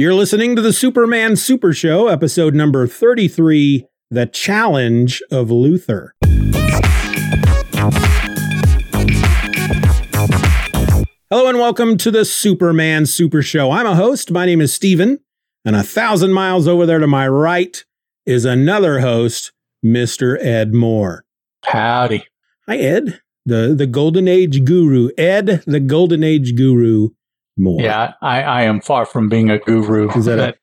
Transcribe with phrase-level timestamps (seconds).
[0.00, 6.12] You're listening to the Superman Super Show, episode number 33 The Challenge of Luthor.
[11.30, 13.72] Hello and welcome to the Superman Super Show.
[13.72, 14.30] I'm a host.
[14.30, 15.18] My name is Steven,
[15.66, 17.84] and a thousand miles over there to my right
[18.24, 19.52] is another host,
[19.84, 20.42] Mr.
[20.42, 21.26] Ed Moore.
[21.66, 22.24] Howdy.
[22.66, 25.10] Hi, Ed, the, the Golden Age Guru.
[25.18, 27.10] Ed, the Golden Age Guru
[27.60, 27.80] Moore.
[27.80, 30.10] Yeah, I, I am far from being a guru.
[30.10, 30.58] Is that that,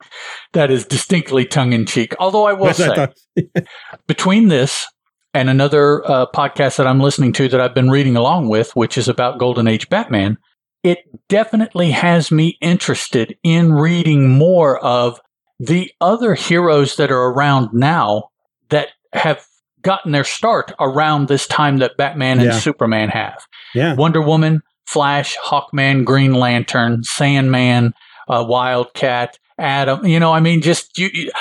[0.54, 2.14] that is distinctly tongue in cheek.
[2.20, 3.08] Although I will I say,
[4.08, 4.86] between this
[5.34, 8.98] and another uh, podcast that I'm listening to that I've been reading along with, which
[8.98, 10.38] is about Golden Age Batman,
[10.84, 15.20] it definitely has me interested in reading more of
[15.60, 18.30] the other heroes that are around now
[18.70, 19.46] that have
[19.82, 22.60] gotten their start around this time that Batman and Yeah.
[22.60, 23.46] Superman have.
[23.74, 23.96] Yeah.
[23.96, 27.94] Wonder Woman, Flash, Hawkman, Green Lantern, Sandman,
[28.30, 30.06] uh, Wildcat, Adam.
[30.06, 31.32] You know, I mean, just you, you-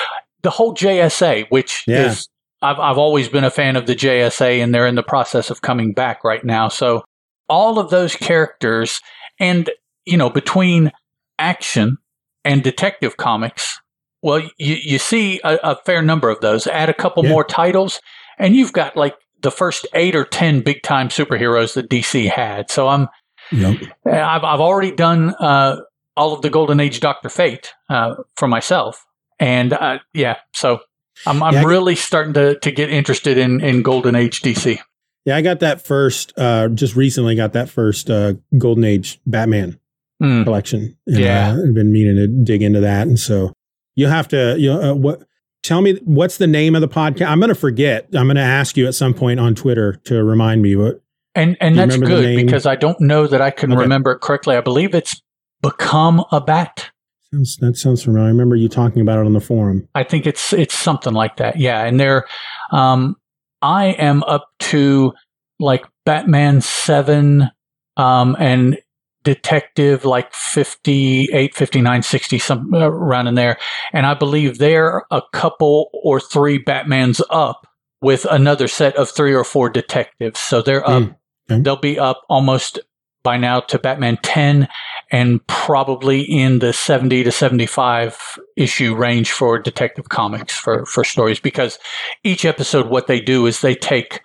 [0.43, 2.05] the whole JSA, which Yeah.
[2.11, 2.27] is
[2.61, 5.61] I've I've always been a fan of the JSA, and they're in the process of
[5.61, 6.67] coming back right now.
[6.69, 7.03] So
[7.49, 8.99] all of those characters,
[9.39, 9.69] and
[10.05, 10.91] you know, between
[11.39, 11.97] action
[12.43, 13.79] and detective comics,
[14.21, 16.65] well, you you see a, a fair number of those.
[16.67, 17.29] Add a couple Yeah.
[17.31, 17.99] more titles,
[18.39, 22.71] and you've got like the first eight or ten big time superheroes that DC had.
[22.71, 23.07] So I'm
[23.51, 23.77] Yep.
[24.05, 25.81] I've I've already done uh,
[26.15, 29.05] all of the Golden Age Doctor Fate uh, for myself,
[29.39, 30.79] and uh, yeah, so
[31.25, 34.79] I'm I'm Yeah, get- really starting to to get interested in in Golden Age DC.
[35.25, 39.77] Yeah, I got that first, uh, just recently got that first uh, Golden Age Batman
[40.23, 40.45] Mm.
[40.45, 40.97] collection.
[41.05, 41.49] And, Yeah.
[41.51, 43.05] uh, I've been meaning to dig into that.
[43.07, 43.53] And so
[43.95, 45.21] you have to, you know, uh, what,
[45.61, 47.27] tell me what's the name of the podcast?
[47.27, 48.07] I'm going to forget.
[48.15, 51.01] I'm going to ask you at some point on Twitter to remind me what.
[51.37, 53.81] And and that's good because I don't know that I can Okay.
[53.81, 54.55] remember it correctly.
[54.57, 55.21] I believe it's
[55.61, 56.89] Become a Bat.
[57.31, 58.25] Sounds, that sounds familiar.
[58.25, 59.87] I remember you talking about it on the forum.
[59.95, 61.57] I think it's it's something like that.
[61.59, 62.25] Yeah, and they're
[62.71, 63.15] um
[63.61, 65.13] I am up to
[65.59, 67.49] like Batman 7
[67.97, 68.77] um and
[69.23, 73.57] Detective like 58 59 60 some uh, around in there
[73.91, 77.67] and I believe they're a couple or three Batmans up
[78.01, 80.39] with another set of 3 or 4 detectives.
[80.39, 81.15] So they're up Mm,
[81.49, 81.61] okay.
[81.61, 82.79] they'll be up almost
[83.23, 84.67] by now to Batman 10
[85.11, 91.39] and probably in the 70 to 75 issue range for detective comics for, for stories
[91.39, 91.77] because
[92.23, 94.21] each episode what they do is they take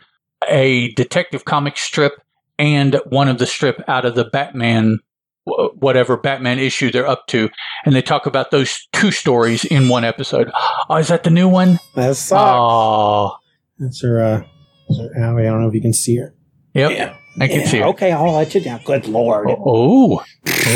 [0.49, 2.12] a detective comic strip
[2.59, 4.99] and one of the strip out of the Batman
[5.44, 7.50] whatever Batman issue they're up to
[7.84, 10.49] and they talk about those two stories in one episode.
[10.89, 11.81] Oh, is that the new one?
[11.97, 13.37] That's Oh,
[13.81, 14.44] That's her, uh,
[14.89, 15.49] that's her Allie.
[15.49, 16.33] I don't know if you can see her.
[16.75, 17.16] Yep.
[17.41, 17.83] I can see it.
[17.83, 18.81] Okay, I'll let you down.
[18.84, 19.49] Good Lord.
[19.50, 20.22] Oh,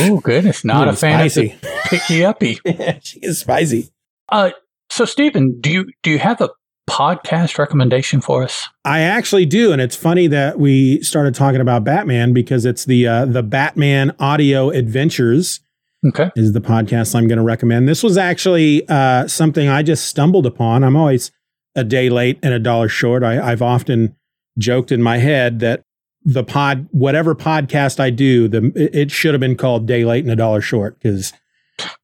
[0.01, 0.65] oh, goodness!
[0.65, 1.53] Not Ooh, a fan spicy.
[1.53, 2.59] of picky uppy.
[3.03, 3.91] she is spicy.
[4.31, 4.51] Uh,
[4.91, 6.49] so Stephen, do you do you have a
[6.89, 8.69] podcast recommendation for us?
[8.84, 13.07] I actually do, and it's funny that we started talking about Batman because it's the
[13.07, 15.61] uh, the Batman Audio Adventures
[16.07, 16.31] Okay.
[16.37, 17.89] is the podcast I'm going to recommend.
[17.89, 20.84] This was actually uh, something I just stumbled upon.
[20.84, 21.33] I'm always
[21.75, 23.23] a day late and a dollar short.
[23.23, 24.15] I, I've often
[24.59, 25.83] joked in my head that
[26.25, 30.33] the pod, whatever podcast I do, the it should have been called Day Late and
[30.33, 31.33] a Dollar Short because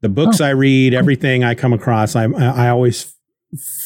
[0.00, 3.14] the books I read, everything I come across, I I always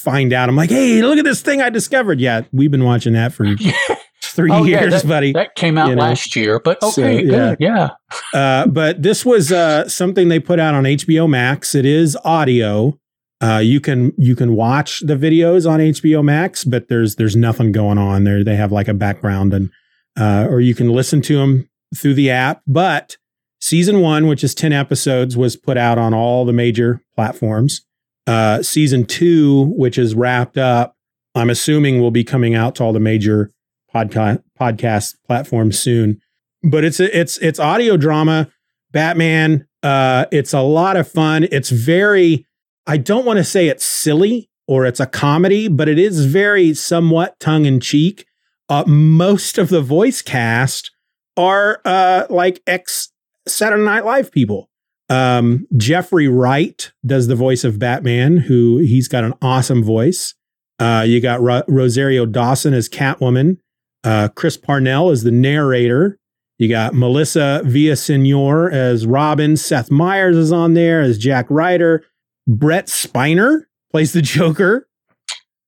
[0.03, 0.49] find out.
[0.49, 2.21] I'm like, hey, look at this thing I discovered.
[2.21, 3.47] Yeah, we've been watching that for
[4.23, 5.33] three Oh, yeah, years, buddy.
[5.33, 6.03] That came out You know.
[6.03, 7.55] last year, but So, okay, yeah.
[7.55, 7.89] good, yeah.
[8.35, 11.75] Uh, but this was uh, something they put out on HBO Max.
[11.75, 12.99] It is audio.
[13.41, 17.73] Uh, you can you can watch the videos on HBO Max, but there's there's nothing
[17.73, 18.43] going on there.
[18.43, 19.71] They have like a background, and
[20.19, 22.63] uh, or you can listen to them through the app.
[22.67, 23.17] But
[23.61, 27.83] season one, which is ten episodes, was put out on all the major platforms.
[28.27, 30.97] Uh, season two, which is wrapped up,
[31.35, 33.53] I'm assuming will be coming out to all the major
[33.95, 36.21] podcast podcast platforms soon
[36.63, 38.51] but it's it's it's audio drama
[38.91, 42.47] batman uh it's a lot of fun it's very
[42.87, 46.75] i don't want to say it's silly or it's a comedy but it is very
[46.75, 48.27] somewhat tongue-in-cheek
[48.69, 50.91] uh most of the voice cast
[51.37, 53.13] are uh like ex
[53.47, 54.69] saturday night live people
[55.09, 60.35] um jeffrey wright does the voice of batman who he's got an awesome voice
[60.81, 63.59] uh you got Ro- rosario dawson as catwoman
[64.07, 66.19] uh, Chris Parnell is the narrator.
[66.59, 69.57] You got Melissa Villasenor as Robin.
[69.57, 72.05] Seth Meyers is on there as Jack Ryder.
[72.47, 74.89] Brent Spiner plays the Joker.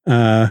[0.06, 0.48] Uh,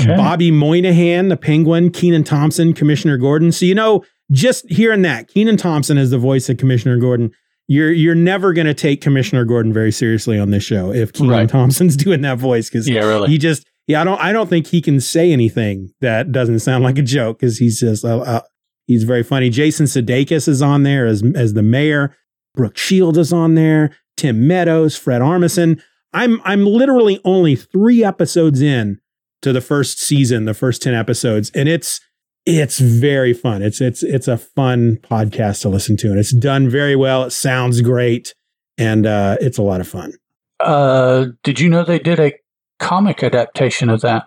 [0.00, 0.14] Okay.
[0.16, 1.90] Bobby Moynihan, the Penguin.
[1.90, 3.50] Kenan Thompson, Commissioner Gordon.
[3.50, 7.32] So, you know, just hearing that, Kenan Thompson is the voice of Commissioner Gordon.
[7.66, 11.30] you're you're never going to take Commissioner Gordon very seriously on this show if Kenan
[11.32, 11.48] Right.
[11.48, 13.28] Thompson's doing that voice because Yeah, really.
[13.28, 16.84] he just yeah I don't I don't think he can say anything that doesn't sound
[16.84, 18.42] like a joke because he's just uh, uh,
[18.86, 19.50] he's very funny.
[19.50, 22.14] Jason Sudeikis is on there as as the mayor.
[22.54, 23.96] Brooke Shields is on there.
[24.18, 25.80] Tim Meadows, Fred Armisen.
[26.12, 29.00] I'm I'm literally only three episodes in
[29.42, 32.00] to the first season, the first ten episodes, and it's
[32.46, 33.62] it's very fun.
[33.62, 37.24] It's it's it's a fun podcast to listen to, and it's done very well.
[37.24, 38.34] It sounds great,
[38.76, 40.12] and uh, it's a lot of fun.
[40.60, 42.32] Uh, did you know they did a
[42.80, 44.26] comic adaptation of that?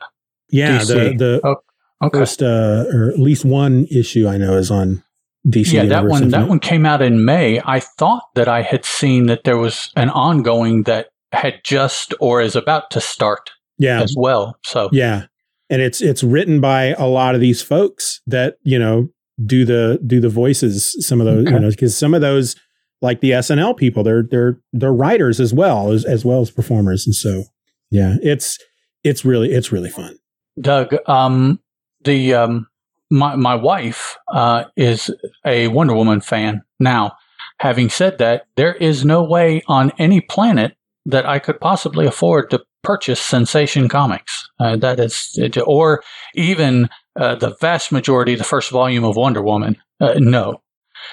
[0.49, 1.55] Yeah, the the Oh,
[2.03, 2.17] Okay.
[2.19, 5.03] first uh, or at least one issue I know is on
[5.47, 5.73] DC.
[5.73, 7.61] yeah, that one that one came out in May.
[7.65, 12.41] I thought that I had seen that there was an ongoing that had just or
[12.41, 14.55] is about to start Yeah, as well.
[14.65, 15.25] So yeah,
[15.69, 19.07] and it's it's written by a lot of these folks that you know
[19.43, 20.95] do the do the voices.
[21.07, 21.53] Some of those, Okay.
[21.55, 22.55] you know, because some of those
[23.01, 27.07] like the SNL people, they're they're they're writers as well as as well as performers,
[27.07, 27.45] and so
[27.89, 28.59] yeah, it's
[29.03, 30.17] it's really it's really fun.
[30.59, 31.59] Doug, um,
[32.03, 32.67] the um,
[33.11, 35.13] my my wife uh, is
[35.45, 36.61] a Wonder Woman fan.
[36.79, 37.13] Now,
[37.59, 40.75] having said that, there is no way on any planet
[41.05, 44.49] that I could possibly afford to purchase Sensation Comics.
[44.59, 46.03] Uh, that is, or
[46.35, 49.77] even uh, the vast majority of the first volume of Wonder Woman.
[49.99, 50.61] Uh, no.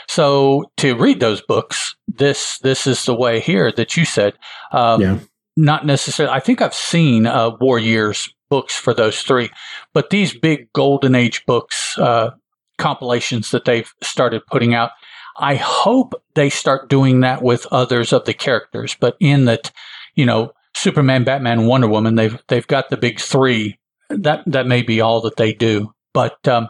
[0.09, 4.35] So to read those books, this this is the way here that you said.
[4.73, 5.19] Um, Yeah.
[5.61, 6.33] Not necessarily.
[6.33, 9.51] I think I've seen uh, War Years books for those three,
[9.93, 12.31] but these big Golden Age books, uh,
[12.79, 14.91] compilations that they've started putting out,
[15.39, 18.97] I hope they start doing that with others of the characters.
[18.99, 19.71] But in that,
[20.15, 23.79] you know, Superman, Batman, Wonder Woman, they've they've got the big three.
[24.11, 25.93] That that may be all that they do.
[26.15, 26.69] But um,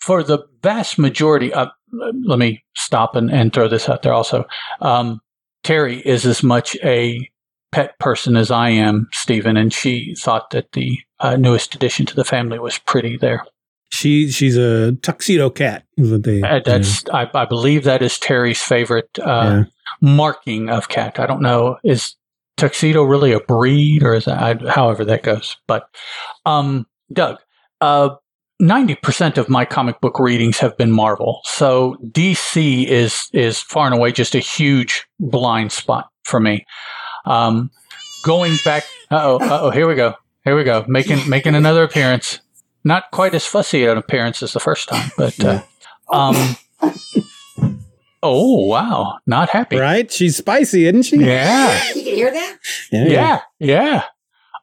[0.00, 1.68] for the vast majority, uh,
[2.24, 4.44] let me stop and, and throw this out there also.
[4.80, 5.20] Um,
[5.62, 7.28] Terry is as much a
[7.74, 12.14] pet person as I am, Stephen, and she thought that the uh, newest addition to
[12.14, 13.44] the family was pretty there.
[13.90, 15.84] She she's a tuxedo cat.
[15.96, 19.64] They Uh, that's I, I believe that is Terry's favorite uh, yeah.
[20.00, 21.18] marking of cat.
[21.18, 22.14] I don't know is
[22.56, 25.56] tuxedo really a breed or is that I, however that goes.
[25.66, 25.88] But
[26.46, 27.38] um, Doug,
[27.80, 28.10] uh,
[28.60, 33.86] ninety percent of my comic book readings have been Marvel, so DC is is far
[33.86, 36.64] and away just a huge blind spot for me.
[37.24, 37.70] Um,
[38.24, 42.40] going back, oh, oh, here we go, here we go, making making another appearance.
[42.84, 45.62] Not quite as fussy an appearance as the first time, but uh,
[46.12, 46.56] um.
[48.22, 49.18] Oh wow!
[49.26, 49.76] Not happy.
[49.76, 50.10] right.
[50.10, 51.18] She's spicy, isn't she?
[51.18, 52.58] Yeah, You can hear that?
[52.90, 54.04] yeah, yeah.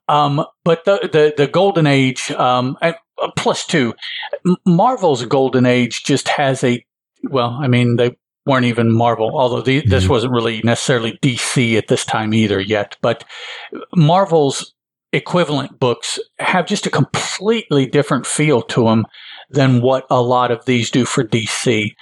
[0.08, 3.94] Um, but the the the golden age, um, and, uh, plus two,
[4.66, 6.84] Marvel's golden age just has a.
[7.24, 10.10] Well, I mean, they weren't even Marvel, although the, this Mhm.
[10.10, 12.98] wasn't really necessarily DC at this time either yet.
[13.02, 13.24] But
[13.96, 14.74] Marvel's
[15.14, 19.06] equivalent books have just a completely different feel to them
[19.50, 21.94] than what a lot of these do for DC.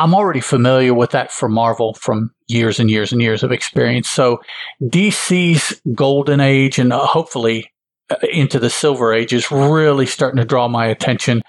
[0.00, 4.08] I'm already familiar with that for Marvel from years and years and years of experience.
[4.08, 4.38] So
[4.82, 7.70] DC's golden age and uh, hopefully
[8.10, 11.42] uh, into the silver age is really starting to draw my attention.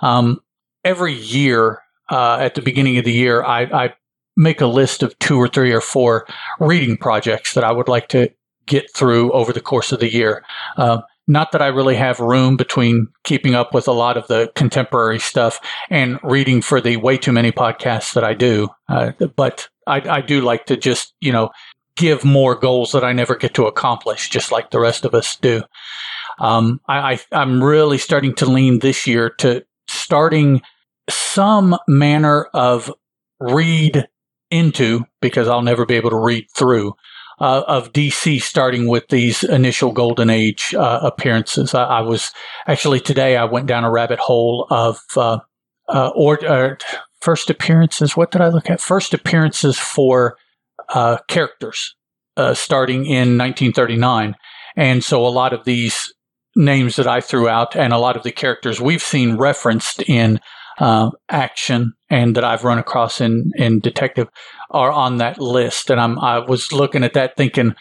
[0.00, 0.40] Um,
[0.84, 1.80] every year,
[2.10, 3.94] uh, at the beginning of the year, I, I
[4.36, 6.26] make a list of two or three or four
[6.60, 8.30] reading projects that I would like to
[8.66, 10.44] get through over the course of the year.
[10.76, 14.52] Uh, not that I really have room between keeping up with a lot of the
[14.54, 15.58] contemporary stuff
[15.88, 18.68] and reading for the way too many podcasts that I do.
[18.88, 21.50] Uh, but I, I do like to just, you know,
[21.96, 25.36] give more goals that I never get to accomplish, just like the rest of us
[25.36, 25.62] do.
[26.38, 30.62] Um, I, I, I'm really starting to lean this year to starting
[31.08, 32.92] some manner of
[33.40, 34.08] read
[34.50, 36.94] into, because I'll never be able to read through,
[37.40, 41.74] uh, of DC starting with these initial Golden Age uh, appearances.
[41.74, 42.32] I, I was
[42.66, 45.38] actually today I went down a rabbit hole of uh,
[45.88, 46.78] uh, or,
[47.20, 48.16] first appearances.
[48.16, 48.80] What did I look at?
[48.80, 50.36] First appearances for
[50.90, 51.96] uh, characters
[52.36, 54.34] uh, starting in 1939,
[54.76, 56.12] and so a lot of these
[56.56, 60.38] names that I threw out and a lot of the characters we've seen referenced in
[60.78, 64.28] uh, action and that I've run across in in detective
[64.70, 65.90] are on that list.
[65.90, 67.74] And I'm I was looking at that thinking,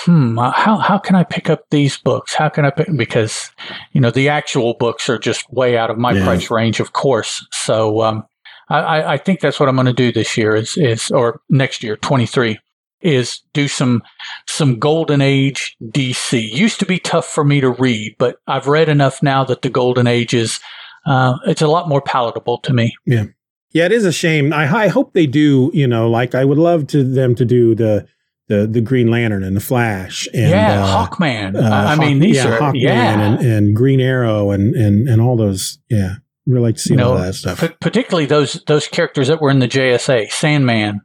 [0.00, 2.34] hmm, how how can I pick up these books?
[2.34, 3.50] How can I pick because
[3.92, 6.24] you know the actual books are just way out of my Yeah.
[6.24, 7.46] price range, of course.
[7.52, 8.24] So um,
[8.68, 11.40] I- I, I think that's what I'm going to do this year is is or
[11.48, 12.58] next year, 23
[13.02, 14.02] is do some
[14.46, 16.50] some golden age DC.
[16.52, 19.70] Used to be tough for me to read, but I've read enough now that the
[19.70, 20.60] golden age is
[21.06, 22.94] uh, it's a lot more palatable to me.
[23.06, 23.24] Yeah,
[23.72, 24.52] Yeah, it is a shame.
[24.52, 25.70] I, I hope they do.
[25.74, 28.06] You know, like I would love to them to do the
[28.48, 30.26] the the Green Lantern and the Flash.
[30.34, 31.54] And, yeah, uh, Hawkman.
[31.56, 33.20] uh, I Hawk- mean, these yeah, are Hawkman yeah.
[33.20, 35.78] and, and Green Arrow and and and all those.
[35.88, 36.16] Yeah,
[36.46, 37.60] really like to see all No, that stuff.
[37.60, 41.00] P- particularly those those characters that were in the JSA, Sandman,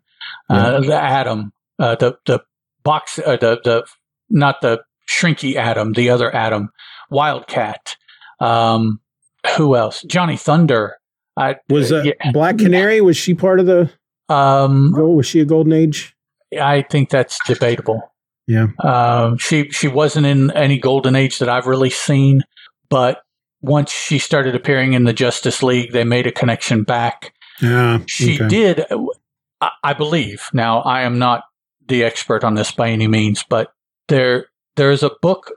[0.50, 2.42] uh, the Atom, uh, the the
[2.84, 3.86] box, uh, the the
[4.30, 6.70] not the Shrinky Atom, the other Atom,
[7.12, 7.96] Wildcat.
[8.40, 9.00] Um,
[9.58, 10.04] who else?
[10.04, 10.98] Johnny Thunder.
[11.38, 13.02] I, Was uh, yeah, Black Canary?
[13.02, 13.92] Was she part of the?
[14.30, 16.16] um, Was she a Golden Age?
[16.60, 18.02] I think that's debatable.
[18.48, 18.68] Yeah.
[18.84, 22.44] Um, she she wasn't in any golden age that I've really seen,
[22.90, 23.22] but
[23.62, 27.34] once she started appearing in the Justice League, they made a connection back.
[27.62, 28.00] Yeah.
[28.06, 28.48] She okay.
[28.48, 28.86] did,
[29.62, 30.48] I, I believe.
[30.54, 31.46] Now, I am not
[31.88, 33.74] the expert on this by any means, but
[34.08, 35.52] there there is a book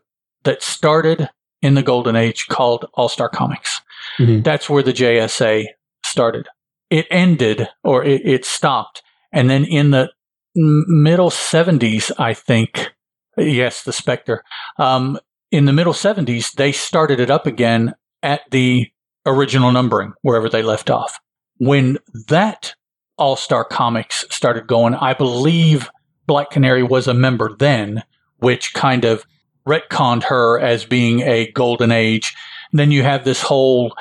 [0.45, 1.29] that started
[1.63, 3.81] in the golden age called All Star Comics.
[4.19, 4.45] Mhm.
[4.45, 5.67] That's where the JSA
[6.05, 6.49] started.
[6.91, 10.11] It ended or it, it stopped, and then in the
[10.55, 12.93] middle seventies, I think.
[13.37, 14.43] Yes, the Spectre.
[14.79, 15.19] Um,
[15.51, 18.91] in the middle seventies, they started it up again at the
[19.27, 21.21] original numbering wherever they left off
[21.59, 21.99] when
[22.29, 22.75] that
[23.19, 25.91] All Star Comics started going, I believe
[26.27, 28.03] Black Canary was a member then,
[28.39, 29.27] which kind of
[29.69, 32.35] retconned her as being a golden age.
[32.73, 33.95] then you have this whole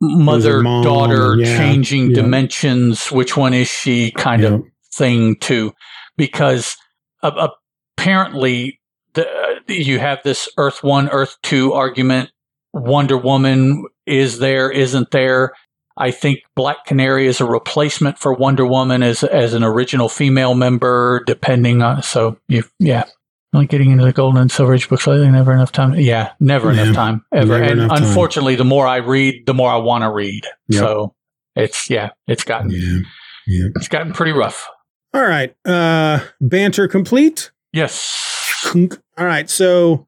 [0.00, 2.16] mother mom, daughter yeah, changing yeah.
[2.16, 3.10] dimensions.
[3.12, 4.48] Which one is she kind Yeah.
[4.54, 4.62] of
[4.92, 5.72] thing too?
[6.16, 6.76] Because
[7.22, 7.48] uh,
[7.96, 8.80] apparently
[9.14, 9.26] the,
[9.68, 12.30] you have this Earth 1, Earth 2 argument.
[12.72, 15.52] Wonder Woman is there, isn't there?
[15.96, 20.54] I think Black Canary is a replacement for Wonder Woman as as an original female
[20.54, 22.02] member, depending on.
[22.02, 23.04] So you, yeah,
[23.52, 25.28] only getting into the Golden and Silver Age books lately.
[25.30, 25.94] Never enough time.
[25.94, 27.54] Yeah, never Yeah, enough time ever.
[27.60, 28.02] and enough time.
[28.04, 30.44] unfortunately, the more I read, the more I want to read.
[30.68, 30.78] Yep.
[30.80, 31.14] So
[31.56, 32.98] it's yeah, it's gotten Yeah.
[33.46, 33.68] Yeah.
[33.76, 34.68] it's gotten pretty rough.
[35.12, 35.54] All right.
[35.64, 37.50] Uh, banter complete.
[37.72, 38.70] Yes.
[38.74, 39.50] All right.
[39.50, 40.06] So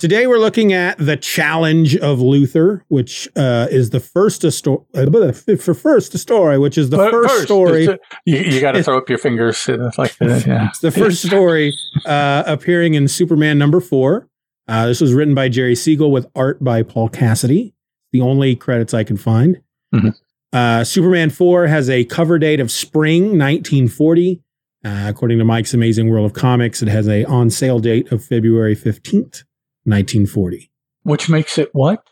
[0.00, 4.86] today we're looking at the challenge of Luthor, which uh, is the first a sto-
[4.94, 7.86] uh, for first a story, which is the But first, story.
[7.86, 10.44] a- you, you got to throw up your fingers like that.
[10.46, 10.68] Yeah.
[10.68, 11.72] It's the first story
[12.04, 14.28] uh, appearing in Superman number four.
[14.68, 17.74] Uh, this was written by Jerry Siegel with art by Paul Cassidy.
[18.12, 19.60] The only credits I can find.
[19.94, 20.14] Mhm.
[20.52, 24.40] Uh, Superman 4 has a cover date of spring 1940.
[24.84, 28.24] Uh, according to Mike's Amazing World of Comics, it has a on sale date of
[28.24, 29.42] February 15th,
[29.86, 30.70] 1940.
[31.04, 32.02] Which makes it what?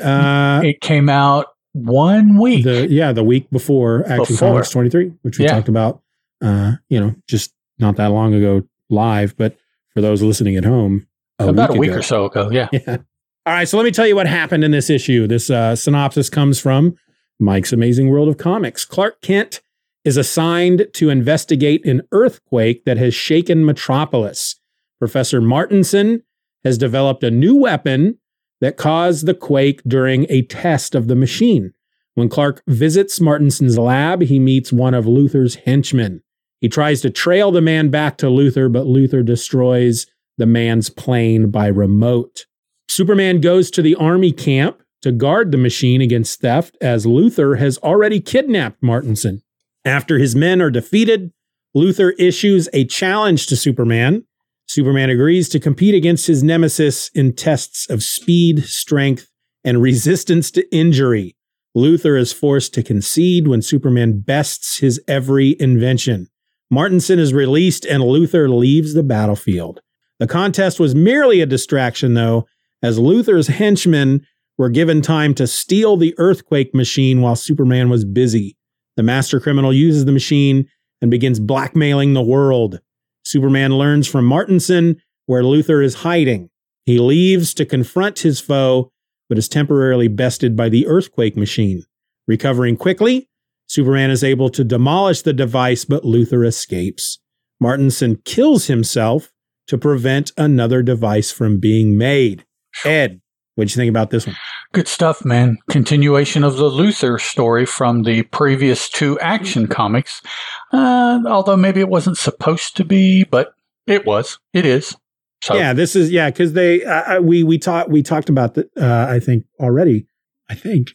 [0.00, 2.64] Uh, It came out one week.
[2.64, 4.48] the yeah, the week before Action Before.
[4.50, 5.52] Comics 23, which we Yeah.
[5.52, 6.02] talked about
[6.40, 9.56] uh, you know, just not that long ago live, but
[9.92, 11.06] for those listening at home,
[11.40, 11.98] about a week ago.
[11.98, 12.48] or so ago.
[12.50, 12.68] Yeah.
[12.72, 12.98] Yeah.
[13.46, 15.26] All right, so let me tell you what happened in this issue.
[15.26, 16.96] This uh, synopsis comes from
[17.40, 18.84] Mike's Amazing World of Comics.
[18.84, 19.62] Clark Kent
[20.04, 24.56] is assigned to investigate an earthquake that has shaken Metropolis.
[24.98, 26.22] Professor Martinson
[26.64, 28.18] has developed a new weapon
[28.60, 31.72] that caused the quake during a test of the machine.
[32.14, 36.22] When Clark visits Martinson's lab, he meets one of Luthor's henchmen.
[36.60, 41.50] He tries to trail the man back to Luthor, but Luthor destroys the man's plane
[41.50, 42.46] by remote.
[42.88, 47.78] Superman goes to the army camp to guard the machine against theft as Luthor has
[47.78, 49.42] already kidnapped Martinson.
[49.84, 51.32] After his men are defeated,
[51.76, 54.24] Luthor issues a challenge to Superman.
[54.68, 59.30] Superman agrees to compete against his nemesis in tests of speed, strength,
[59.64, 61.36] and resistance to injury.
[61.76, 66.28] Luthor is forced to concede when Superman bests his every invention.
[66.70, 69.80] Martinson is released and Luthor leaves the battlefield.
[70.18, 72.46] The contest was merely a distraction, though,
[72.82, 74.26] as Luthor's henchmen
[74.58, 78.56] were given time to steal the earthquake machine while Superman was busy.
[78.96, 80.68] The master criminal uses the machine
[81.00, 82.80] and begins blackmailing the world.
[83.28, 86.48] Superman learns from Martinson where Luthor is hiding.
[86.86, 88.90] He leaves to confront his foe,
[89.28, 91.82] but is temporarily bested by the earthquake machine.
[92.26, 93.28] Recovering quickly,
[93.66, 97.18] Superman is able to demolish the device, but Luthor escapes.
[97.60, 99.30] Martinson kills himself
[99.66, 102.46] to prevent another device from being made.
[102.82, 103.20] Ed,
[103.56, 104.36] what'd you think about this one?
[104.72, 105.56] Good stuff, man.
[105.70, 110.22] Continuation of the Luthor story from the previous two action comics.
[110.72, 113.54] Uh, although maybe it wasn't supposed to be, but
[113.86, 114.38] it was.
[114.52, 114.94] It is.
[115.42, 118.68] So, Yeah, this is yeah because they uh, we we talked we talked about that
[118.76, 120.06] uh, I think already.
[120.50, 120.88] I think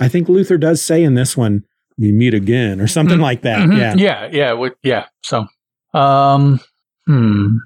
[0.00, 1.64] I think Luthor does say in this one
[1.98, 3.22] we meet again or something Mhm.
[3.22, 3.58] like that.
[3.68, 3.76] Mhm.
[3.78, 5.04] Yeah, yeah, yeah, would- yeah.
[5.22, 5.46] So,
[5.92, 6.60] um,
[7.06, 7.56] hmm,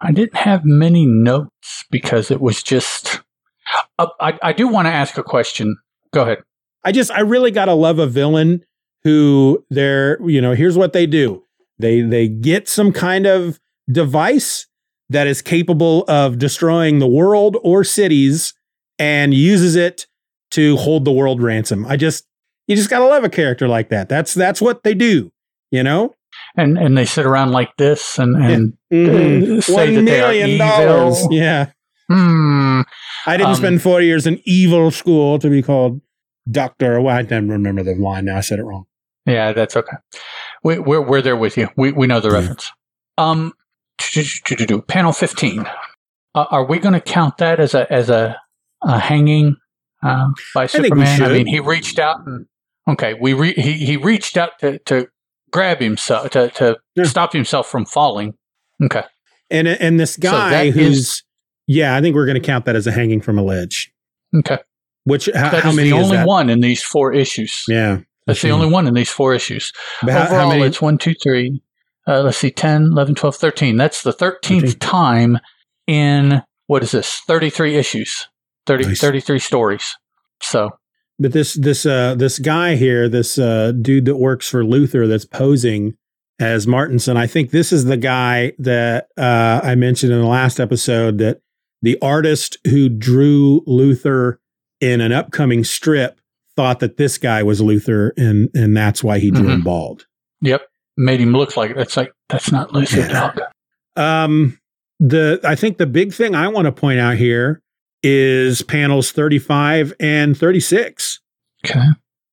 [0.00, 3.20] I didn't have many notes because it was just.
[3.98, 5.76] Uh, I I do want to ask a question.
[6.12, 6.38] Go ahead.
[6.84, 8.64] I just I really gotta love a villain
[9.04, 11.42] who they're, you know, here's what they do.
[11.78, 13.58] They they get some kind of
[13.90, 14.66] device
[15.10, 18.54] that is capable of destroying the world or cities
[18.98, 20.06] and uses it
[20.52, 21.84] to hold the world ransom.
[21.86, 22.24] I just
[22.68, 24.08] you just got to love a character like that.
[24.08, 25.32] That's that's what they do,
[25.70, 26.14] you know?
[26.56, 28.72] And and they sit around like this and and.
[28.92, 29.58] Mhm.
[29.58, 30.66] uh, say that they are million evil.
[30.66, 31.26] dollars.
[31.30, 31.70] Yeah.
[32.10, 32.82] Hmm.
[33.26, 36.00] I didn't Um, spend four years in evil school to be called
[36.50, 37.00] doctor.
[37.00, 38.36] Well, I don't remember the line now.
[38.36, 38.84] I said it wrong.
[39.26, 39.96] Yeah, that's okay.
[40.64, 41.68] We, we're we're there with you.
[41.76, 42.34] We we know the Yeah.
[42.38, 42.70] reference.
[43.18, 43.52] Um,
[44.88, 45.64] panel fifteen.
[46.34, 48.36] Uh, are we going to count that as a as a,
[48.82, 49.56] a hanging
[50.02, 51.22] uh, by we Superman?
[51.22, 52.46] I mean, he reached out and
[52.88, 55.06] okay, we re- he he reached out to to
[55.50, 57.04] grab himself to to Yeah.
[57.04, 58.34] stop himself from falling.
[58.82, 59.02] Okay,
[59.50, 61.22] And and this guy is- who's
[61.68, 63.92] yeah, I think we're going to count that as a hanging from a ledge.
[64.34, 64.58] okay.
[65.04, 67.64] Which how, That how is many the is only one in these four issues.
[67.68, 69.72] Yeah, That's the only one in these four issues.
[70.00, 70.62] How, Overall, how many?
[70.62, 71.62] it's one, two, three.
[72.06, 73.76] uh, let's see, 10, 11, 12, 13.
[73.76, 74.78] That's the 13th 13.
[74.78, 75.38] time
[75.86, 78.28] in, what is this, 33 issues,
[78.66, 79.00] 30, Nice.
[79.00, 79.96] 33 stories.
[80.40, 80.70] So,
[81.18, 85.24] But this this uh this guy here, this uh dude that works for Luthor that's
[85.24, 85.94] posing
[86.40, 90.58] as Martinson, I think this is the guy that uh I mentioned in the last
[90.58, 91.40] episode that
[91.82, 94.38] the artist who drew Luthor
[94.80, 96.18] in an upcoming strip
[96.56, 100.06] thought that this guy was Luthor and and that's why he drew him bald.
[100.40, 100.62] yep,
[100.96, 103.08] made him look like that's like, that's not Luthor, Yeah.
[103.08, 103.40] dog.
[103.96, 104.58] Um
[105.00, 107.60] the I think the big thing I want to point out here
[108.02, 111.20] is panels 35 and 36.
[111.64, 111.80] Okay.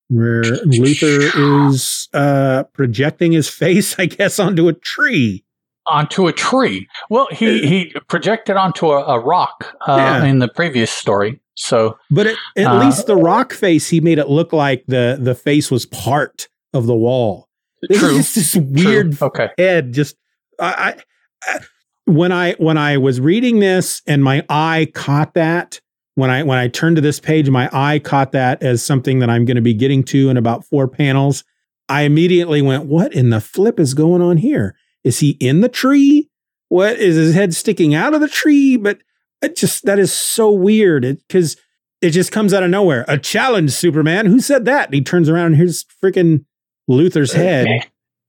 [0.09, 5.43] where Luthor is uh, projecting his face, I guess, onto a tree.
[5.89, 6.88] Onto a tree.
[7.10, 10.24] Well, he, he projected onto a, a rock uh, Yeah.
[10.25, 11.39] in the previous story.
[11.55, 15.17] So, But at, at Uh, least the rock face, he made it look like the
[15.19, 17.50] the face was part of the wall.
[17.89, 18.10] This true.
[18.10, 18.62] is just this true.
[18.69, 19.50] weird Okay.
[19.58, 19.93] head.
[19.93, 20.15] Just
[20.60, 20.96] I,
[21.43, 21.60] I-
[22.05, 25.79] when I when I was reading this and my eye caught that
[26.15, 29.30] when I when I turned to this page, my eye caught that as something that
[29.30, 31.43] I'm going to be getting to in about four panels.
[31.88, 34.75] I immediately went, "What in the flip is going on here?
[35.03, 36.29] Is he in the tree?
[36.69, 38.99] What is his head sticking out of the tree?" But
[39.41, 41.55] it just that is so weird because
[42.01, 43.05] it, just comes out of nowhere.
[43.07, 44.25] A challenge, Superman.
[44.25, 44.85] Who said that?
[44.85, 46.45] And he turns around and here's freaking
[46.89, 47.67] Luthor's head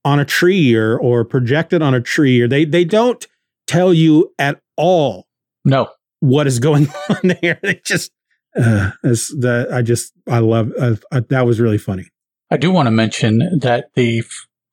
[0.03, 3.27] on a tree or or projected on a tree or they they don't
[3.67, 5.27] tell you at all
[5.63, 5.89] No.
[6.21, 8.11] what is going on there they just
[8.57, 12.07] uh as the i just i love uh, uh, that was really funny
[12.49, 14.23] I do want to mention that the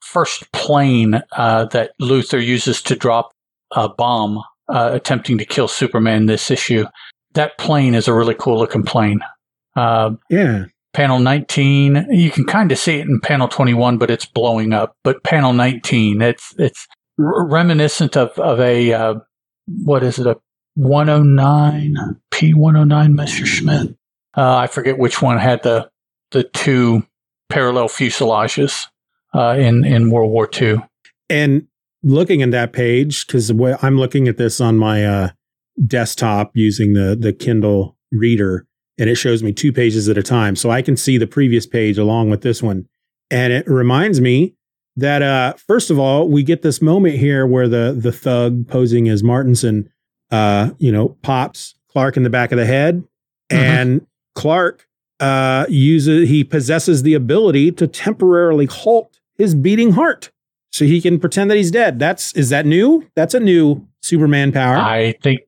[0.09, 3.33] first plane uh, that Luthor uses to drop
[3.73, 6.87] a bomb uh, attempting to kill Superman this issue,
[7.35, 9.21] that plane is a really cool looking plane.
[9.77, 10.64] Uh, yeah
[10.99, 14.97] panel 19, you can kind of see it in panel 21, but it's blowing up.
[15.05, 16.88] But panel 19, it's it's
[17.21, 19.14] r- reminiscent of, of a, uh,
[19.66, 20.37] what is it, a
[20.75, 21.94] 109,
[22.33, 23.97] P109 Messerschmitt.
[24.37, 25.88] Uh, I forget which one had the
[26.31, 27.07] the two
[27.49, 28.87] parallel fuselages
[29.38, 30.79] uh, in in World War II.
[31.31, 31.66] and
[32.03, 33.51] looking at that page because
[33.83, 35.29] i'm looking at this on my uh
[35.87, 38.66] desktop using the the kindle reader
[38.98, 40.57] and it shows me two pages at a time.
[40.57, 42.87] So i can see the previous page along with this one.
[43.31, 44.55] And it reminds me
[44.96, 49.09] that uh first of all we get this moment here where the the thug posing
[49.09, 49.88] as martinson
[50.31, 53.05] uh you know pops clark in the back of the head.
[53.51, 54.87] And clark
[55.20, 60.31] uh uses he possesses the ability to temporarily halt his beating heart
[60.72, 64.53] so he can pretend that he's dead that's is that new that's a new superman
[64.53, 65.40] power I think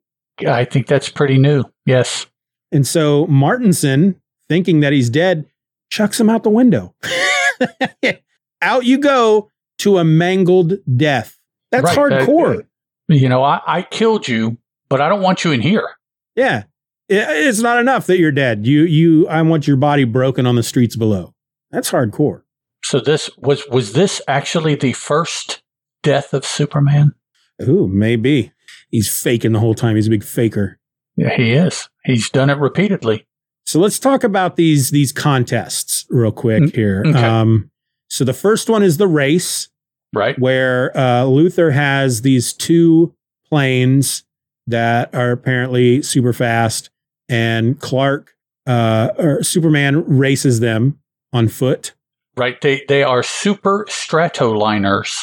[0.46, 1.64] I think that's pretty new.
[1.85, 2.26] Yes.
[2.72, 5.44] and so martinson thinking that he's dead
[5.90, 6.94] chucks him out the window
[8.62, 11.37] out you go to a mangled death
[11.70, 12.62] that's Right, that- hardcore uh,
[13.09, 14.57] You know, I, I killed you,
[14.88, 15.88] but I don't want you in here.
[16.37, 16.64] Yeah.
[17.11, 17.14] I-
[17.48, 18.66] It's not enough that you're dead.
[18.66, 21.35] You you I want your body broken on the streets below.
[21.70, 22.42] That's hardcore.
[22.90, 25.62] So this was was this actually the first
[26.03, 27.14] death of Superman?
[27.62, 28.50] Ooh, maybe.
[28.90, 29.94] He's faking the whole time.
[29.94, 30.81] He's a big faker.
[31.16, 31.88] Yeah, he is.
[32.05, 33.29] He's done it repeatedly.
[33.64, 37.05] So let's talk about these these contests real quick Mm, here.
[37.07, 37.22] okay.
[37.22, 37.70] Um
[38.09, 39.68] so the first one is the race
[40.12, 40.37] Right.
[40.40, 43.14] where uh, Luthor has these two
[43.48, 44.24] planes
[44.66, 46.90] that are apparently super fast,
[47.29, 48.33] and Clark
[48.66, 50.98] uh, or Superman races them
[51.33, 51.94] on foot.
[52.40, 52.59] Right.
[52.61, 55.14] They they are super stratoliners,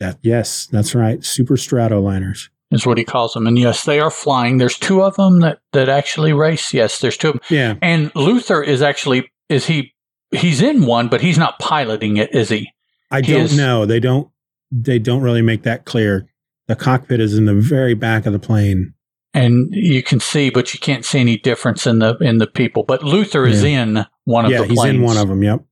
[0.00, 1.24] That yes, that's right.
[1.24, 2.48] Super stratoliners.
[2.70, 3.46] is what he calls them.
[3.46, 4.58] And yes, they are flying.
[4.58, 6.74] There's two of them that that actually race.
[6.74, 7.42] Yes, there's two of them.
[7.48, 7.74] Yeah.
[7.80, 9.94] And Luthor is actually is he
[10.30, 12.70] he's in one, but he's not piloting it, is he?
[13.10, 13.86] I He don't is- know.
[13.86, 14.28] They don't.
[14.70, 16.28] They don't really make that clear.
[16.66, 18.92] The cockpit is in the very back of the plane.
[19.32, 22.82] And you can see, but you can't see any difference in the in the people.
[22.82, 24.82] But Luthor is in one of yeah, the planes.
[24.82, 25.42] he's in one of them.
[25.42, 25.64] Yep.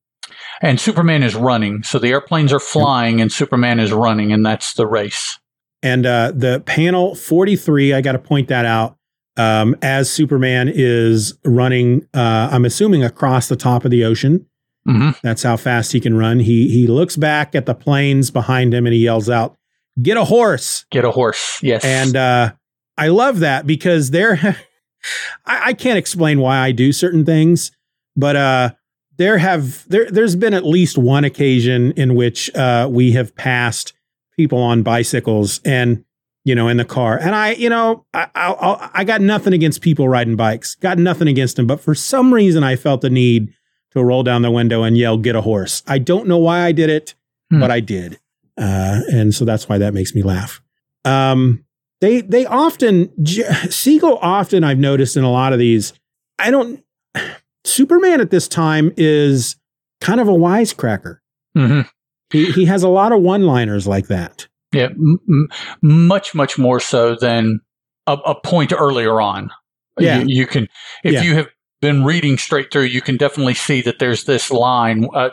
[0.62, 1.83] And Superman is running.
[1.83, 5.38] So the airplanes are flying, and Superman is running, and that's the race.
[5.83, 8.96] And uh, the panel 43, I got to point that out.
[9.37, 14.46] Um, as Superman is running, uh, I'm assuming across the top of the ocean.
[14.87, 16.40] hmm That's how fast he can run.
[16.40, 19.57] He he looks back at the planes behind him and he yells out,
[20.01, 21.85] "Get a horse!" Get a horse, yes.
[21.85, 22.53] And uh,
[22.96, 24.38] I love that because there,
[25.44, 27.72] I, I can't explain why I do certain things,
[28.16, 28.70] but uh,
[29.18, 33.92] there have there there's been at least one occasion in which uh, we have passed
[34.37, 36.05] people on bicycles and
[36.44, 39.81] you know in the car, and I you know I I, I- got nothing against
[39.81, 43.52] people riding bikes, got nothing against them, but for some reason I felt the need
[43.92, 46.72] to roll down the window and yell, "Get a horse!" I don't know why I
[46.72, 47.14] did it,
[47.50, 47.61] Hmm.
[47.61, 48.18] but I did,
[48.59, 50.61] uh, and so that's why that makes me laugh.
[51.05, 51.64] Um,
[52.00, 55.92] they they often J- Siegel often I've noticed in a lot of these.
[56.38, 56.83] I don't.
[57.66, 59.57] Superman at this time is
[60.00, 61.18] kind of a wisecracker.
[61.55, 61.81] hmm
[62.31, 64.46] He he has a lot of one liners like that.
[64.72, 65.48] yeah, m- m-
[65.83, 67.61] much much more so than
[68.07, 69.50] a, a point earlier on.
[69.98, 70.18] Yeah.
[70.20, 70.68] you, you can
[71.05, 71.22] if Yeah.
[71.22, 71.46] you have
[71.83, 75.29] been reading straight through, you can definitely see that there's this line uh,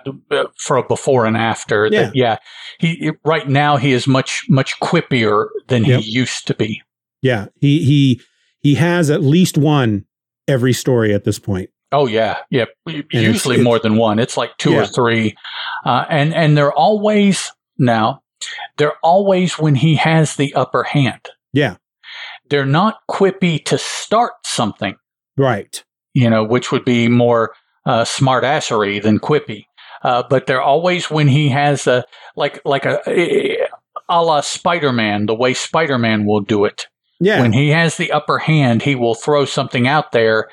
[0.58, 1.88] for a before and after.
[1.91, 2.04] Yeah.
[2.04, 2.38] That, yeah.
[2.80, 6.02] He right now he is much much quippier than Yep.
[6.02, 6.82] he used to be.
[7.22, 8.22] Yeah, he he
[8.60, 10.06] he has at least one
[10.48, 11.69] every story at this point.
[11.93, 12.65] Oh yeah, yeah.
[12.88, 14.19] it's- Usually it's- more than one.
[14.19, 14.82] It's like two Yeah.
[14.82, 15.36] or three,
[15.86, 18.21] uh, and and they're always now.
[18.77, 21.29] They're always when he has the upper hand.
[21.53, 21.75] Yeah,
[22.49, 24.95] They're not quippy to start something,
[25.38, 25.82] right.
[26.13, 27.53] you know, which would be more
[27.86, 29.65] uh, smartassery than quippy.
[30.03, 32.03] Uh, but they're always when he has a
[32.36, 32.99] like like a
[34.10, 36.88] a la Spider Man, the way Spider Man will do it.
[37.19, 40.49] Yeah, When he has the upper hand, he will throw something out there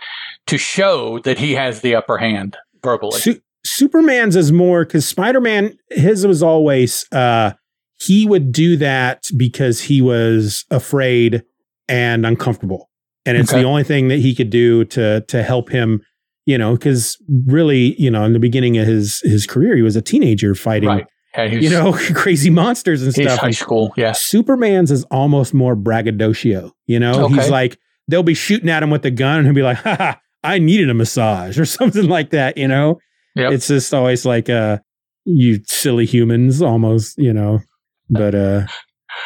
[0.47, 3.19] to show that he has the upper hand verbally.
[3.21, 7.53] Su- Superman's is more because Spider Man, his was always uh,
[7.99, 11.43] he would do that because he was afraid
[11.89, 12.89] and uncomfortable,
[13.27, 13.63] and it's Okay.
[13.63, 16.01] the only thing that he could do to to help him.
[16.47, 19.95] You know, because really, you know, in the beginning of his his career, he was
[19.95, 21.07] a teenager fighting, Right.
[21.53, 23.39] You know, crazy monsters and stuff.
[23.39, 23.93] high school.
[23.97, 24.13] Yeah.
[24.13, 26.73] Superman's is almost more braggadocio.
[26.87, 27.35] You know, Okay.
[27.35, 29.95] he's like they'll be shooting at him with the gun, and he'll be like, "Ha
[29.97, 32.57] ha, I needed a massage" or something like that.
[32.57, 32.99] You know,
[33.37, 33.53] Yep.
[33.53, 34.79] it's just always like, uh,
[35.25, 37.19] you silly humans, almost.
[37.19, 37.61] You know,
[38.09, 38.67] but uh,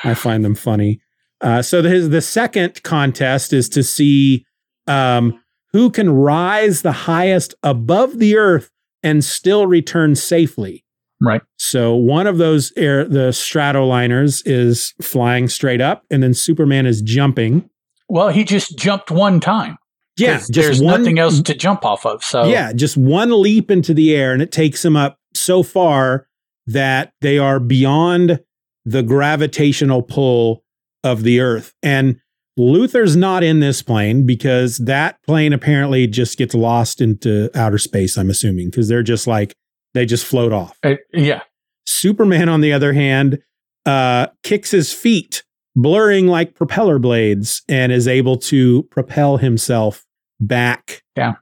[0.03, 1.00] I find them funny.
[1.40, 4.44] Uh, so the the second contest is to see
[4.87, 5.40] um,
[5.72, 8.70] who can rise the highest above the earth
[9.03, 10.85] and still return safely.
[11.20, 11.42] Right.
[11.57, 17.03] So one of those air the Stratoliners is flying straight up, and then Superman is
[17.03, 17.68] jumping.
[18.09, 19.77] Well, he just jumped one time.
[20.16, 22.22] Yeah, 'Cause there's nothing else to jump off of.
[22.22, 26.27] So Yeah, just one leap into the air, and it takes him up so far
[26.66, 28.40] that they are beyond
[28.85, 30.62] the gravitational pull
[31.03, 31.72] of the Earth.
[31.83, 32.16] And
[32.59, 38.16] Luthor's not in this plane because that plane apparently just gets lost into outer space.
[38.16, 39.55] I'm assuming because they're just like
[39.94, 40.79] they just float off.
[40.85, 41.40] Uh, yeah.
[41.87, 43.38] Superman, on the other hand,
[43.87, 45.42] uh, kicks his feet,
[45.77, 50.05] blurring like propeller blades, and is able to propel himself
[50.41, 51.37] back Down.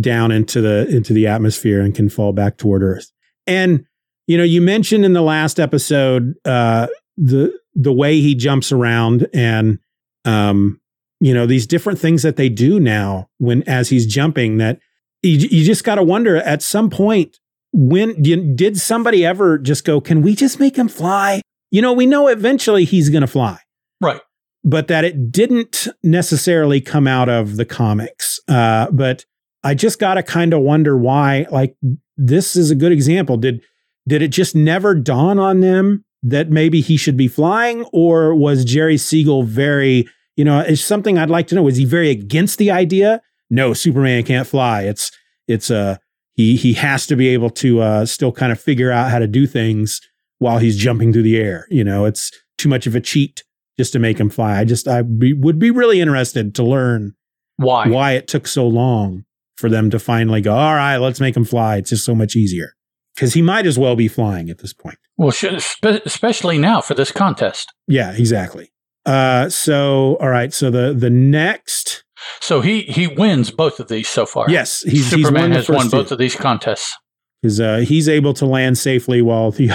[0.00, 3.10] down into the into the atmosphere and can fall back toward Earth.
[3.46, 3.84] And
[4.26, 9.28] you know, you mentioned in the last episode uh, the the way he jumps around
[9.32, 9.78] and
[10.24, 10.80] um,
[11.20, 14.78] you know these different things that they do now when as he's jumping that
[15.22, 17.38] you, you just got to wonder at some point
[17.72, 22.06] when did somebody ever just go can we just make him fly you know we
[22.06, 23.58] know eventually he's going to fly
[24.00, 24.20] Right.
[24.64, 28.38] but that it didn't necessarily come out of the comics.
[28.48, 29.24] Uh, but
[29.64, 31.76] i just got to kind of wonder why like
[32.16, 33.36] this is a good example.
[33.36, 33.60] Did
[34.06, 38.64] did it just never dawn on them that maybe he should be flying or was
[38.64, 42.58] jerry siegel very you know it's something i'd like to know was he very against
[42.58, 43.20] the idea?
[43.50, 44.82] No superman can't fly.
[44.82, 45.10] It's
[45.46, 45.96] it's uh
[46.34, 49.26] he he has to be able to uh still kind of figure out how to
[49.26, 50.00] do things
[50.38, 52.04] while he's jumping through the air you know?
[52.04, 53.42] It's too much of a cheat
[53.78, 57.14] just to make him fly i just i be, would be really interested to learn
[57.56, 57.88] Why?
[57.88, 59.24] why it took so long
[59.56, 62.36] for them to finally go all right let's make him fly it's just so much
[62.36, 62.74] easier
[63.14, 66.94] because he might as well be flying at this point Well, spe- especially now for
[66.94, 67.72] this contest.
[67.86, 68.70] yeah exactly
[69.06, 72.04] uh so all right so the the next
[72.40, 74.46] So he he wins both of these so far.
[74.50, 75.90] yes he's, he's Superman won has won two.
[75.90, 76.94] both of these contests.
[77.42, 79.70] because uh, he's able to land safely while the,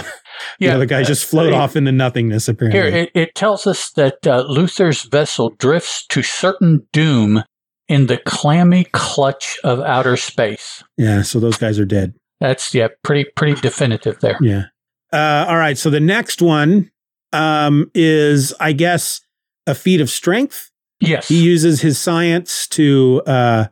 [0.59, 2.47] the Yeah, other guys uh, just float uh, off into nothingness.
[2.47, 7.43] Apparently, Here, it, it tells us that uh, Luthor's vessel drifts to certain doom
[7.87, 10.83] in the clammy clutch of outer space.
[10.97, 11.21] yeah.
[11.21, 12.13] So those guys are dead.
[12.39, 14.37] That's yeah, pretty pretty definitive there.
[14.41, 14.63] Yeah.
[15.11, 15.77] Uh, all right.
[15.77, 16.91] So the next one
[17.31, 19.21] um, is, I guess,
[19.67, 20.71] a feat of strength.
[20.99, 23.65] Yes, He uses his science to uh,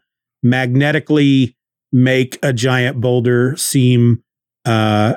[0.44, 1.56] magnetically
[1.92, 4.24] make a giant boulder seem
[4.66, 5.16] uh,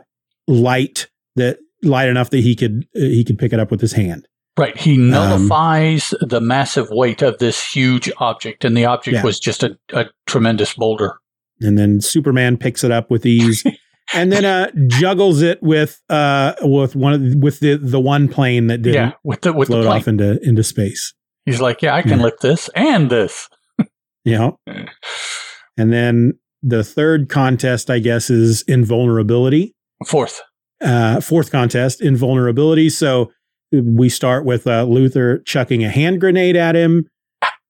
[0.49, 3.93] light that light enough that he could uh, he could pick it up with his
[3.93, 4.27] hand.
[4.57, 4.77] right.
[4.77, 9.23] He nullifies the massive weight of this huge object, and the object Yeah.
[9.25, 11.19] was just a, a tremendous boulder.
[11.61, 13.65] and then Superman picks it up with ease,
[14.15, 18.29] and then uh, juggles it with uh, with one of the, with the the one
[18.29, 21.13] plane that didn't yeah, with the with the float off into into space.
[21.47, 22.25] He's like, yeah, I can Yeah.
[22.25, 23.49] lift this and this.
[24.27, 24.59] Know,
[25.77, 29.75] and then the third contest, I guess, is invulnerability.
[30.07, 30.41] Fourth,
[30.85, 32.91] Uh, fourth contest, invulnerability.
[32.91, 33.33] So
[33.73, 37.07] we start with uh, Luthor chucking a hand grenade at him.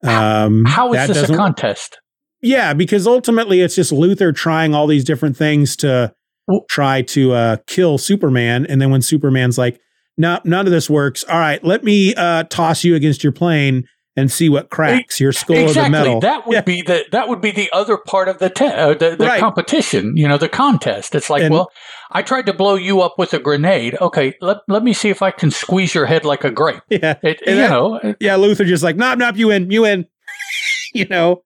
[0.02, 1.98] Um, how is this a contest?
[2.42, 6.12] Yeah, because ultimately it's just Luthor trying all these different things to
[6.46, 9.80] Well- try to uh, kill Superman, and then when Superman's like,
[10.18, 11.24] "No, none of this works.
[11.24, 13.84] All right, let me uh, toss you against your plane
[14.16, 15.90] and see what cracks your skull or the exactly.
[15.90, 16.60] metal." That would Yeah.
[16.62, 19.40] be the that would be the other part of the te- uh, the, the Right.
[19.40, 20.16] competition.
[20.16, 21.14] You know, the contest.
[21.14, 21.70] It's like, And- well,
[22.10, 23.96] I tried to blow you up with a grenade.
[24.00, 26.80] Okay, let let me see if I can squeeze your head like a grape.
[26.90, 28.36] yeah, It, you that- know, it- yeah.
[28.36, 30.06] Luthor just like, "Nop, nop, you in, you in."
[30.94, 31.42] you know,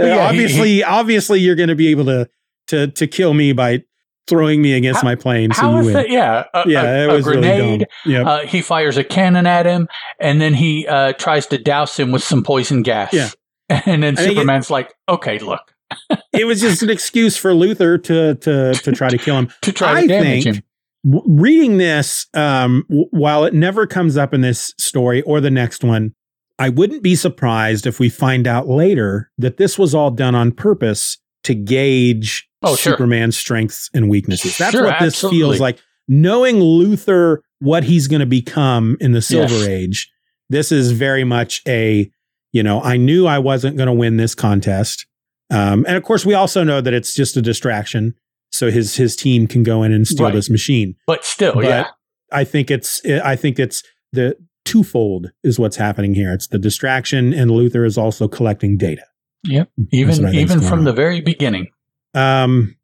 [0.00, 2.28] Uh, yeah, he- obviously, obviously, you're going to be able to
[2.68, 3.82] to to kill me by
[4.28, 5.52] throwing me against How- my plane.
[5.52, 5.94] So how you is win.
[5.94, 6.10] that?
[6.10, 7.80] Yeah, a, yeah, a, it was really grenade.
[7.80, 8.12] dumb.
[8.12, 9.88] Yeah, Uh, he fires a cannon at him,
[10.20, 13.12] and then he uh, tries to douse him with some poison gas.
[13.12, 13.28] Yeah.
[13.86, 15.72] And then I think it- Superman's like, "Okay, look,
[16.32, 19.48] it was just an excuse for Luthor to to to try to kill him.
[19.62, 20.62] to try I to damage think- him."
[21.10, 25.50] W- reading this, um, w- while it never comes up in this story or the
[25.50, 26.14] next one,
[26.60, 30.52] I wouldn't be surprised if we find out later that this was all done on
[30.52, 32.92] purpose to gauge Oh, sure.
[32.92, 34.56] Superman's strengths and weaknesses.
[34.56, 35.38] That's Sure, what this absolutely.
[35.40, 35.78] feels like.
[36.06, 39.66] Knowing Luthor, what he's going to become in the Silver Yes.
[39.66, 40.12] Age,
[40.48, 42.08] this is very much a,
[42.52, 45.06] you know, I knew I wasn't going to win this contest.
[45.50, 48.14] Um, and of course, we also know that it's just a distraction.
[48.50, 50.34] So his his team can go in and steal Right.
[50.34, 50.94] this machine.
[51.06, 51.88] But still, But yeah,
[52.30, 56.32] I think it's I think it's the twofold is what's happening here.
[56.32, 59.02] It's the distraction, and Luthor is also collecting data.
[59.44, 59.70] Yep.
[59.92, 60.84] Even I think's even from on.
[60.84, 61.68] the very beginning.
[62.14, 62.76] um,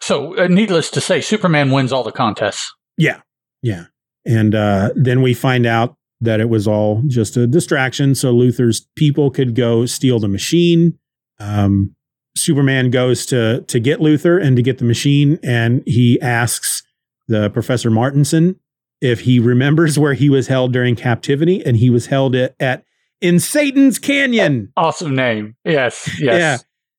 [0.00, 2.72] So, uh, needless to say, Superman wins all the contests.
[2.96, 3.20] yeah,
[3.62, 3.84] yeah,
[4.26, 8.86] and uh, then we find out that it was all just a distraction, so Luthor's
[8.96, 10.98] people could go steal the machine.
[11.38, 11.94] Um,
[12.36, 16.82] Superman goes to to get Luthor and to get the machine, and he asks
[17.28, 18.58] the Professor Martinson
[19.00, 22.84] if he remembers where he was held during captivity, and he was held at, at
[23.20, 24.72] in Satan's Canyon.
[24.76, 25.56] Awesome name.
[25.64, 26.08] Yes.
[26.20, 26.38] Yes.
[26.38, 26.56] Yeah.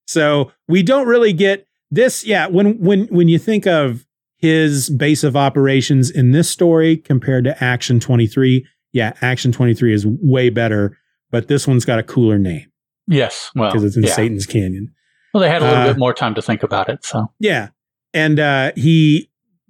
[0.07, 2.25] So we don't really get this.
[2.25, 2.47] Yeah.
[2.47, 4.05] When when when you think of
[4.37, 10.05] his base of operations in this story compared to Action 23, yeah, Action 23 is
[10.07, 10.97] way better,
[11.29, 12.65] but this one's got a cooler name
[13.07, 13.51] Yes.
[13.55, 14.13] Well, because it's in yeah.
[14.13, 14.93] Satan's Canyon.
[15.33, 17.05] Well, they had a little Uh, bit more time to think about it.
[17.05, 17.69] So, Yeah.
[18.13, 19.29] And uh, he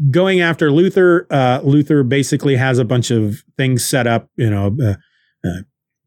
[0.09, 4.75] going after Luthor, uh, Luthor basically has a bunch of things set up, you know,
[4.81, 4.95] uh,
[5.47, 5.61] uh,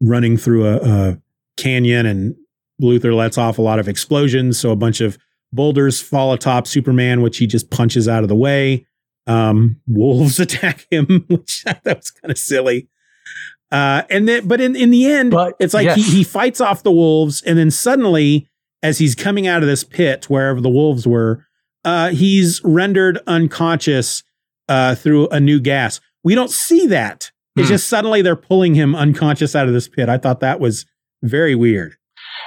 [0.05, 1.21] running through a, a
[1.57, 2.35] canyon, and
[2.81, 4.59] Luthor lets off a lot of explosions.
[4.59, 5.17] So a bunch of
[5.51, 8.85] boulders fall atop Superman, which he just punches out of the way.
[9.27, 12.87] Um, wolves attack him, which that was kind of silly.
[13.71, 15.97] Uh, and then, but in, in the end, But, it's like yes.
[15.97, 18.47] he, he fights off the wolves, and then suddenly,
[18.83, 21.45] as he's coming out of this pit, wherever the wolves were,
[21.83, 24.23] uh, he's rendered unconscious
[24.69, 25.99] uh, through a new gas.
[26.23, 27.31] We don't see that.
[27.55, 27.73] It's Hmm.
[27.73, 30.09] just suddenly they're pulling him unconscious out of this pit.
[30.09, 30.85] I thought that was
[31.23, 31.95] very weird.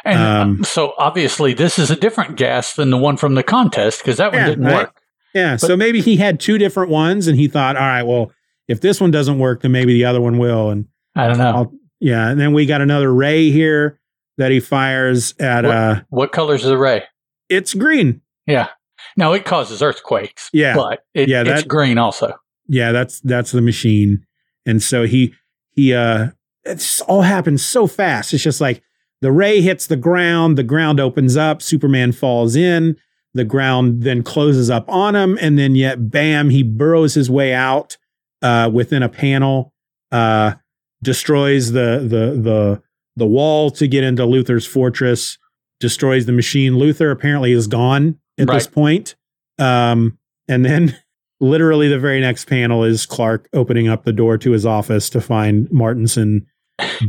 [0.04, 3.42] and uh, um, so obviously this is a different gas than the one from the
[3.42, 4.74] contest because that one Yeah, didn't right.
[4.76, 4.96] work.
[5.34, 5.56] Yeah.
[5.56, 8.32] so maybe he had two different ones, and he thought, all right, well,
[8.66, 10.70] if this one doesn't work, then maybe the other one will.
[10.70, 11.50] And I don't know.
[11.54, 13.98] I'll, yeah, and then we got another ray here
[14.36, 15.64] that he fires at.
[15.64, 17.04] What- uh what color's the ray?
[17.48, 18.20] It's green.
[18.46, 18.68] Yeah.
[19.16, 20.48] Now it causes earthquakes.
[20.52, 20.74] Yeah.
[20.76, 22.34] But it, Yeah, it's green also.
[22.68, 24.24] yeah that's that's the machine
[24.68, 25.34] and so he
[25.70, 26.28] he uh
[26.64, 28.34] it's all happens so fast.
[28.34, 28.82] It's just like
[29.20, 32.96] the ray hits the ground the ground opens up superman falls in
[33.34, 37.52] the ground then closes up on him and then yet bam he burrows his way
[37.52, 37.96] out
[38.42, 39.72] uh within a panel
[40.12, 40.54] uh
[41.02, 42.82] destroys the the the
[43.16, 45.38] the wall to get into luthor's fortress
[45.80, 46.74] destroys the machine.
[46.74, 49.16] Luthor apparently is gone at this point
[49.58, 50.96] um And then
[51.40, 55.20] literally the very next panel is Clark opening up the door to his office to
[55.20, 56.46] find Martinson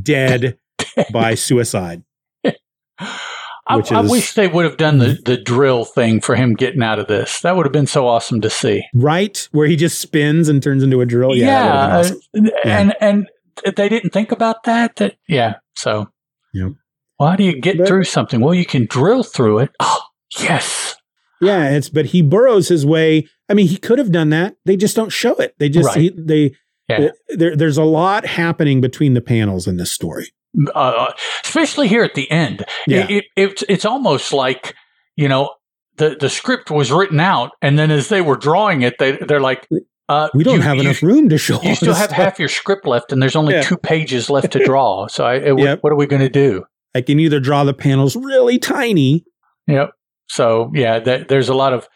[0.04, 0.58] dead
[1.14, 2.04] by suicide.
[3.72, 6.98] I, is- wish they would have done the, the drill thing for him getting out
[7.00, 7.42] of this.
[7.42, 8.84] That would have been so awesome to see.
[8.96, 9.48] Right?
[9.52, 11.36] Where he just spins and turns into a drill.
[11.36, 11.68] Yeah.
[12.02, 12.20] that awesome.
[12.36, 13.28] uh, and and
[13.76, 14.96] they didn't think about that.
[14.96, 15.56] That yeah.
[15.76, 16.08] So,
[16.54, 16.72] Yep.
[17.20, 18.40] how do you get But- through something?
[18.42, 19.70] Well, you can drill through it.
[19.82, 20.02] Oh,
[20.40, 20.96] yes.
[21.42, 23.28] Yeah, it's but he burrows his way.
[23.50, 24.56] I mean, he could have done that.
[24.66, 25.56] They just don't show it.
[25.60, 25.98] They just Right.
[26.02, 26.52] he, they
[26.88, 27.10] Yeah.
[27.30, 30.28] there, there's a lot happening between the panels in this story.
[30.76, 31.12] uh,
[31.44, 32.66] especially here at the end.
[32.88, 33.06] Yeah.
[33.10, 34.74] It, it, it's it's almost like
[35.16, 35.54] you know
[35.98, 39.40] the the script was written out, and then as they were drawing it, they they're
[39.42, 39.68] like,
[40.08, 41.62] uh, We don't you- have you- enough room to show.
[41.62, 42.18] You still have stuff.
[42.18, 43.62] half your script left, and there's only Yeah.
[43.62, 45.08] two pages left to draw.
[45.10, 45.80] So, I, uh, what- Yep.
[45.82, 46.64] what are we going to do?
[46.96, 49.24] I can either draw the panels really tiny.
[49.68, 49.92] Yep.
[50.30, 51.88] So, yeah, th- there's a lot of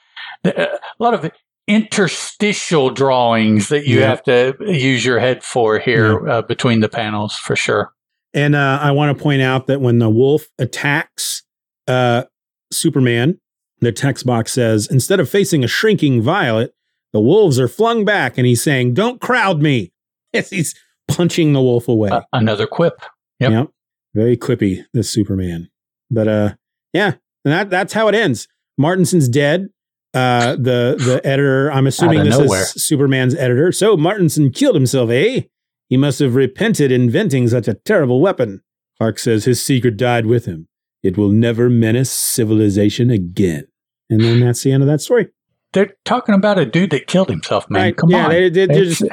[0.45, 1.31] uh, a lot of
[1.67, 4.07] interstitial drawings that you Yeah.
[4.09, 7.91] have to use your head for here uh, between the panels for sure.
[8.33, 11.43] And uh, I want to point out that when the wolf attacks
[11.87, 12.23] uh,
[12.71, 13.39] Superman,
[13.79, 16.73] the text box says, instead of facing a shrinking Violet,
[17.11, 19.91] the wolves are flung back, and he's saying, "Don't crowd me."
[20.33, 20.73] Yes, he's
[21.07, 22.09] punching the wolf away.
[22.09, 22.99] Uh, another quip.
[23.39, 23.69] Yep.
[24.15, 25.69] Very quippy, this Superman.
[26.09, 26.55] But uh,
[26.91, 27.13] yeah,
[27.45, 28.47] and that that's how it ends.
[28.79, 29.67] Martinson's dead.
[30.13, 32.61] Uh, the the editor, I'm assuming this nowhere.
[32.61, 33.71] is Superman's editor.
[33.71, 35.41] So Martinson killed himself, eh?
[35.89, 38.61] He must have repented inventing such a terrible weapon.
[38.97, 40.67] Clark says his secret died with him.
[41.01, 43.65] It will never menace civilization again.
[44.09, 45.29] And then that's the end of that story.
[45.73, 47.81] They're talking about a dude that killed himself, man.
[47.81, 47.97] Right.
[47.97, 48.29] Come Yeah, on.
[48.29, 49.03] they- they- they're just-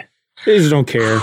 [0.47, 1.19] They just don't care.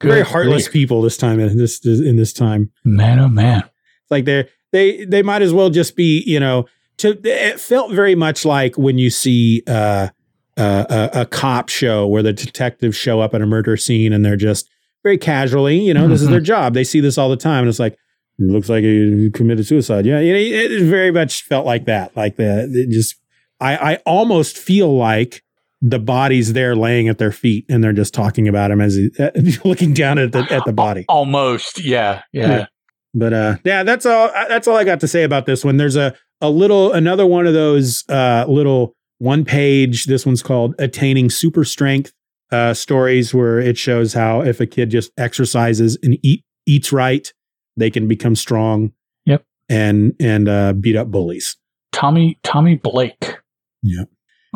[0.00, 0.72] Good Very heartless grief.
[0.72, 1.40] people this time.
[1.40, 2.70] In this in this time.
[2.84, 3.58] Man, oh man.
[4.02, 6.66] It's like they they they might as well just be you know
[6.98, 10.08] to it felt very much like when you see uh,
[10.56, 14.24] uh, a, a cop show where the detectives show up at a murder scene and
[14.24, 14.68] they're just
[15.02, 17.68] very casually you know this is their job they see this all the time and
[17.68, 17.94] it's like
[18.38, 22.14] it looks like he committed suicide yeah you know, it very much felt like that
[22.16, 23.16] like the it just
[23.60, 25.42] I I almost feel like
[25.80, 29.10] the body's there laying at their feet and they're just talking about him as he,
[29.64, 31.80] looking down at the at the body Almost.
[31.80, 32.22] Yeah.
[32.32, 32.48] Yeah.
[32.48, 32.66] Yeah.
[33.18, 35.96] But uh yeah that's all that's all i got to say about this one there's
[35.96, 41.28] a a little another one of those uh little one page this one's called attaining
[41.30, 42.12] super strength
[42.52, 47.32] uh stories where it shows how if a kid just exercises and eat eats right
[47.76, 48.92] they can become strong
[49.26, 49.44] Yep.
[49.68, 51.56] and and uh beat up bullies
[51.90, 53.38] Tommy Tommy Blake.
[53.82, 54.04] Yeah.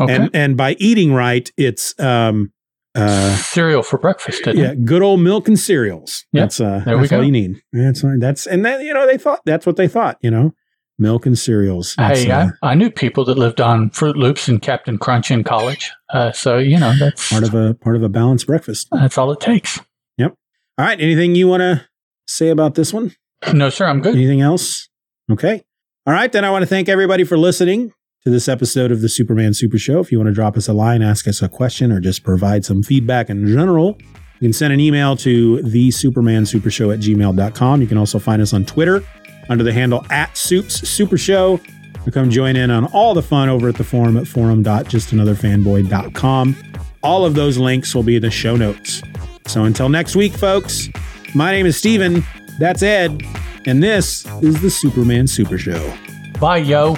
[0.01, 0.14] Okay.
[0.14, 2.53] and and by eating right it's um
[2.94, 6.24] uh Cereal for breakfast, didn't yeah, good old milk and cereals.
[6.33, 6.42] Yep.
[6.42, 7.62] That's uh, There that's all you need.
[7.72, 8.02] That's.
[8.18, 10.18] That's and then you know they thought that's what they thought.
[10.20, 10.55] You know,
[10.98, 11.94] milk and cereals.
[11.96, 15.31] That's, Hey, uh, I, I knew people that lived on Froot Loops and Captain Crunch
[15.31, 15.90] in college.
[16.12, 18.88] Uh, so you know that's part of a part of a balanced breakfast.
[18.92, 19.81] that's all it takes.
[20.18, 20.35] Yep.
[20.78, 21.00] All right.
[21.00, 21.87] Anything you want to
[22.26, 23.14] say about this one?
[23.52, 24.14] No, sir, I'm good.
[24.14, 24.88] Anything else?
[25.31, 25.62] Okay.
[26.07, 26.31] All right.
[26.31, 27.92] Then I want to thank everybody for listening
[28.24, 29.98] to this episode of the Superman Super Show.
[29.98, 32.64] If you want to drop us a line, ask us a question, or just provide
[32.64, 33.98] some feedback in general,
[34.38, 37.80] you can send an email to the Superman Super Show at gmail.com.
[37.80, 39.02] You can also find us on Twitter
[39.48, 41.58] under the handle at Soups Super Show.
[42.06, 46.56] Or come join in on all the fun over at the forum at forum.justanotherfanboy.com.
[47.02, 49.02] All of those links will be in the show notes.
[49.46, 50.88] So until next week, folks,
[51.35, 52.24] my name is Steven.
[52.58, 53.22] That's Ed.
[53.66, 55.92] And this is the Superman Super Show.
[56.40, 56.96] Bye, yo.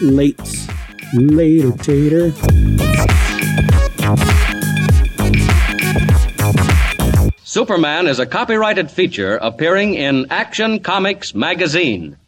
[0.00, 0.68] Late.
[1.14, 2.32] Later, Tater.
[7.44, 12.18] Superman is a copyrighted feature appearing in Action Comics magazine.